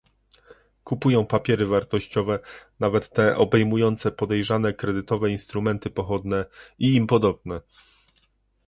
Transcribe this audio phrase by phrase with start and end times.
[0.83, 2.39] Kupują papiery wartościowe,
[2.79, 6.45] nawet te obejmujące podejrzane kredytowe instrumenty pochodne
[6.79, 7.61] i im podobne